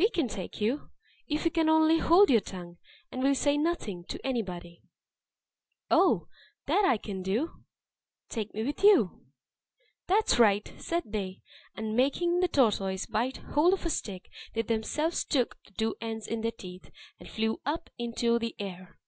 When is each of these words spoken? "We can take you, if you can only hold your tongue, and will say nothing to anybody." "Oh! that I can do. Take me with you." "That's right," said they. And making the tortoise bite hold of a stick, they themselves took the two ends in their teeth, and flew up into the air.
"We 0.00 0.10
can 0.10 0.26
take 0.26 0.60
you, 0.60 0.90
if 1.28 1.44
you 1.44 1.50
can 1.52 1.68
only 1.68 2.00
hold 2.00 2.28
your 2.28 2.40
tongue, 2.40 2.78
and 3.12 3.22
will 3.22 3.36
say 3.36 3.56
nothing 3.56 4.02
to 4.06 4.18
anybody." 4.26 4.82
"Oh! 5.92 6.26
that 6.66 6.84
I 6.84 6.96
can 6.96 7.22
do. 7.22 7.62
Take 8.28 8.52
me 8.52 8.64
with 8.64 8.82
you." 8.82 9.26
"That's 10.08 10.40
right," 10.40 10.74
said 10.78 11.04
they. 11.06 11.42
And 11.76 11.94
making 11.94 12.40
the 12.40 12.48
tortoise 12.48 13.06
bite 13.06 13.36
hold 13.36 13.72
of 13.72 13.86
a 13.86 13.90
stick, 13.90 14.28
they 14.54 14.62
themselves 14.62 15.24
took 15.24 15.56
the 15.62 15.70
two 15.70 15.94
ends 16.00 16.26
in 16.26 16.40
their 16.40 16.50
teeth, 16.50 16.90
and 17.20 17.28
flew 17.30 17.60
up 17.64 17.90
into 17.96 18.40
the 18.40 18.56
air. 18.58 18.98